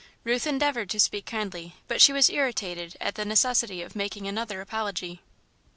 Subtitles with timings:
[0.23, 4.59] Ruth endeavoured to speak kindly, but she was irritated at the necessity of making another
[4.59, 5.21] apology.